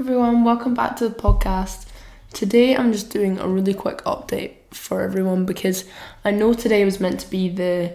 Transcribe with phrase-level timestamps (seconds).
[0.00, 1.84] everyone, welcome back to the podcast.
[2.32, 5.84] Today I'm just doing a really quick update for everyone because
[6.24, 7.92] I know today was meant to be the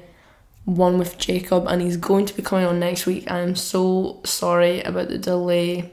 [0.66, 3.32] one with Jacob and he's going to be coming on next week.
[3.32, 5.92] I'm so sorry about the delay.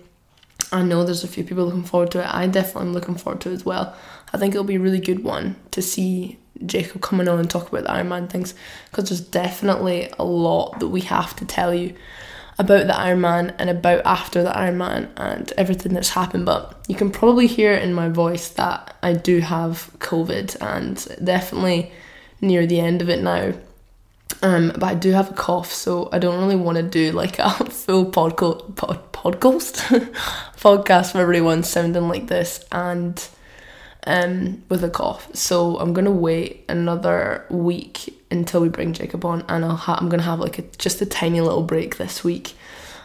[0.71, 2.27] I know there's a few people looking forward to it.
[2.27, 3.97] I definitely am looking forward to it as well.
[4.35, 7.73] I think it'll be a really good one to see Jacob coming on and talk
[7.73, 8.55] about the Ironman things
[8.91, 11.95] because there's definitely a lot that we have to tell you
[12.59, 16.47] about the Ironman and about after the Ironman and everything that's happened.
[16.47, 21.93] But you can probably hear in my voice that I do have COVID and definitely
[22.41, 23.53] near the end of it now.
[24.43, 27.39] Um, but I do have a cough, so I don't really want to do like
[27.39, 29.77] a full podco- pod- podcast
[30.57, 33.25] podcast for everyone sounding like this and
[34.07, 35.35] um, with a cough.
[35.35, 40.09] So I'm gonna wait another week until we bring Jacob on, and I'll ha- I'm
[40.09, 42.55] gonna have like a, just a tiny little break this week.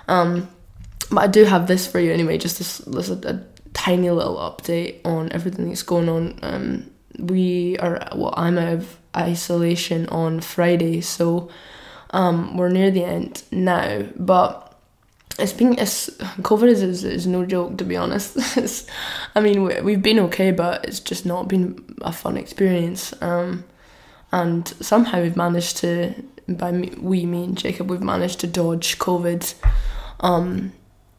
[0.07, 0.49] Um,
[1.11, 4.37] but I do have this for you anyway, just this, this a, a tiny little
[4.37, 6.39] update on everything that's going on.
[6.41, 11.49] Um, we are well, I'm out of isolation on Friday, so
[12.11, 14.66] um, we're near the end now, but
[15.39, 16.09] it's been it's
[16.41, 18.37] COVID is, is, is no joke to be honest.
[18.57, 18.87] It's,
[19.35, 23.13] I mean we, we've been okay, but it's just not been a fun experience.
[23.21, 23.63] Um,
[24.31, 26.13] and somehow we've managed to
[26.47, 29.53] by me, we me and Jacob we've managed to dodge COVID.
[30.19, 30.73] Um,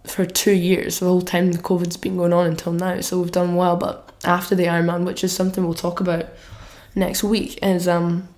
[0.04, 3.00] for two years, the whole time the COVID's been going on until now.
[3.02, 6.26] So we've done well, but after the Ironman, which is something we'll talk about
[6.94, 8.28] next week, is um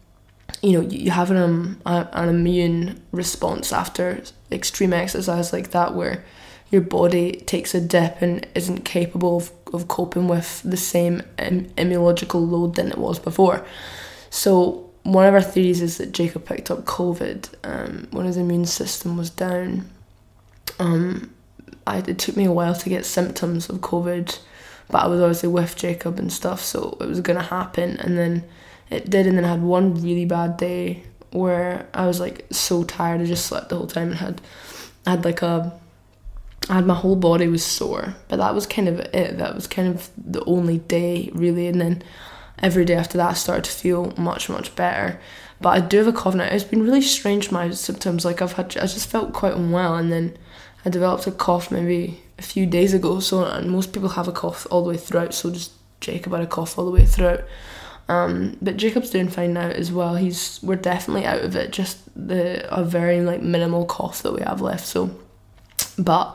[0.62, 4.22] you know you have an um, an immune response after
[4.52, 6.24] extreme exercise like that where
[6.70, 11.68] your body takes a dip and isn't capable of, of coping with the same Im-
[11.70, 13.66] immunological load than it was before.
[14.30, 18.66] So one of our theories is that Jacob picked up COVID um, when his immune
[18.66, 19.90] system was down.
[20.78, 21.34] Um,
[21.88, 24.38] I, it took me a while to get symptoms of COVID
[24.90, 27.96] but I was obviously with Jacob and stuff so it was gonna happen.
[27.98, 28.44] And then
[28.90, 32.82] it did and then I had one really bad day where I was like so
[32.82, 33.20] tired.
[33.20, 34.40] I just slept the whole time and had
[35.06, 35.72] I had like a
[36.68, 39.38] I had my whole body was sore but that was kind of it.
[39.38, 42.02] That was kind of the only day really and then
[42.58, 45.20] every day after that I started to feel much much better.
[45.60, 48.24] But I do have a cough now it's been really strange my symptoms.
[48.24, 50.36] Like I've had I just felt quite unwell and then
[50.84, 54.32] I developed a cough maybe a few days ago so and most people have a
[54.32, 57.44] cough all the way throughout so just Jacob had a cough all the way throughout
[58.10, 60.16] um, but Jacob's doing fine now as well.
[60.16, 61.70] He's we're definitely out of it.
[61.70, 64.84] Just the a very like minimal cough that we have left.
[64.84, 65.16] So,
[65.96, 66.34] but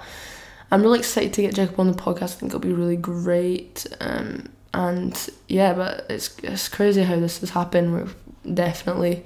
[0.72, 2.24] I'm really excited to get Jacob on the podcast.
[2.24, 3.86] I think it'll be really great.
[4.00, 7.92] Um, and yeah, but it's it's crazy how this has happened.
[7.92, 9.26] We're definitely.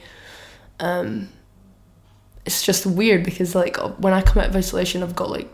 [0.79, 1.29] Um,
[2.47, 5.49] it's just weird because like when I come out of isolation, I've got like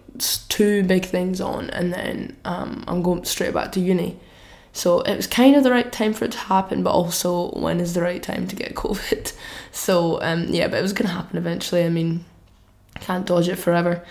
[0.48, 4.18] two big things on, and then um, I'm going straight back to uni.
[4.76, 7.80] So it was kind of the right time for it to happen, but also when
[7.80, 9.34] is the right time to get COVID?
[9.72, 11.86] So um, yeah, but it was gonna happen eventually.
[11.86, 12.26] I mean,
[13.00, 14.04] can't dodge it forever,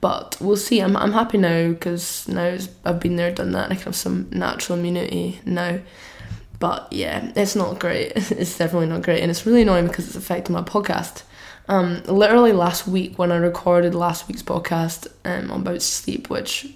[0.00, 0.78] but we'll see.
[0.78, 3.96] I'm I'm happy now because now I've been there, done that, and I can have
[3.96, 5.80] some natural immunity now.
[6.60, 8.12] But yeah, it's not great.
[8.14, 11.24] it's definitely not great, and it's really annoying because it's affecting my podcast.
[11.66, 16.72] Um, literally last week when I recorded last week's podcast um, about sleep, which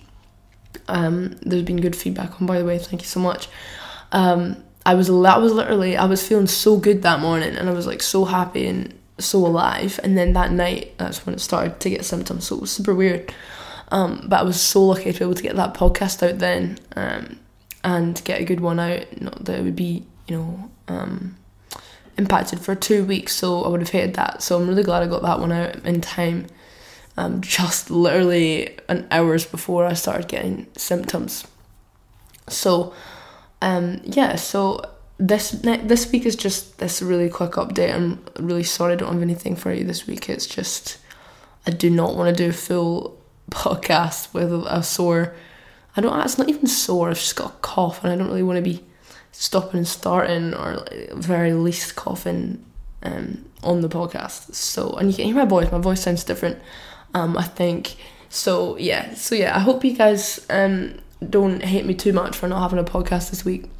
[0.88, 3.48] um, there's been good feedback on by the way thank you so much.
[4.12, 7.72] Um, I was that was literally I was feeling so good that morning and I
[7.72, 10.00] was like so happy and so alive.
[10.02, 12.94] And then that night that's when it started to get symptoms so it was super
[12.94, 13.32] weird.
[13.90, 16.78] Um, but I was so lucky to be able to get that podcast out then
[16.96, 17.38] um,
[17.84, 19.20] and get a good one out.
[19.20, 21.36] Not that it would be you know um,
[22.16, 24.42] impacted for two weeks so I would have hated that.
[24.42, 26.46] So I'm really glad I got that one out in time
[27.18, 31.48] um, just literally an hours before I started getting symptoms.
[32.46, 32.94] So,
[33.60, 34.82] um, yeah, so
[35.18, 37.92] this this week is just this really quick update.
[37.92, 40.28] I'm really sorry I don't have anything for you this week.
[40.28, 40.98] It's just
[41.66, 43.20] I do not want to do a full
[43.50, 45.34] podcast with a sore.
[45.96, 46.20] I don't.
[46.20, 47.10] It's not even sore.
[47.10, 48.84] I've just got a cough, and I don't really want to be
[49.32, 52.64] stopping and starting, or very least coughing
[53.02, 54.54] um, on the podcast.
[54.54, 55.72] So, and you can hear my voice.
[55.72, 56.60] My voice sounds different
[57.14, 57.96] um, I think.
[58.28, 62.48] So yeah, so yeah, I hope you guys um, don't hate me too much for
[62.48, 63.70] not having a podcast this week.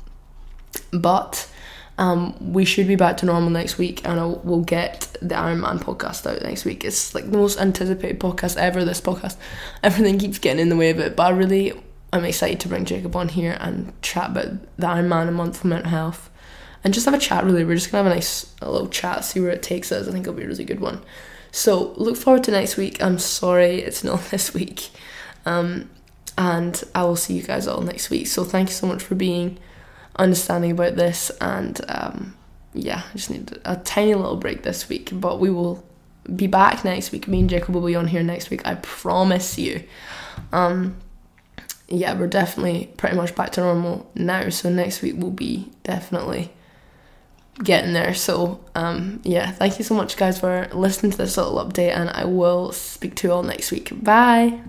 [0.90, 1.50] But
[1.98, 5.80] um, we should be back to normal next week, and I'll, we'll get the Ironman
[5.80, 6.84] podcast out next week.
[6.84, 8.84] It's like the most anticipated podcast ever.
[8.84, 9.36] This podcast,
[9.82, 11.72] everything keeps getting in the way of it, but I really
[12.12, 15.66] I'm excited to bring Jacob on here and chat about the Ironman a month for
[15.66, 16.30] mental health,
[16.84, 17.44] and just have a chat.
[17.44, 20.08] Really, we're just gonna have a nice a little chat, see where it takes us.
[20.08, 21.02] I think it'll be a really good one.
[21.50, 23.02] So look forward to next week.
[23.02, 24.90] I'm sorry it's not this week.
[25.46, 25.90] Um,
[26.36, 28.28] and I will see you guys all next week.
[28.28, 29.58] So thank you so much for being
[30.16, 32.36] understanding about this, and um,
[32.74, 35.84] yeah, I just need a tiny little break this week, but we will
[36.34, 37.26] be back next week.
[37.26, 38.62] Me and Jacob will be on here next week.
[38.66, 39.82] I promise you.
[40.52, 40.96] Um,
[41.88, 44.50] yeah, we're definitely pretty much back to normal now.
[44.50, 46.52] So next week will be definitely
[47.62, 48.14] getting there.
[48.14, 52.10] So um, yeah, thank you so much, guys, for listening to this little update, and
[52.10, 53.90] I will speak to you all next week.
[54.02, 54.60] Bye.